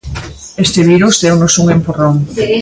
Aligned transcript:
Este 0.65 0.81
virus 0.83 1.21
deunos 1.21 1.59
un 1.61 1.67
empurrón. 1.77 2.15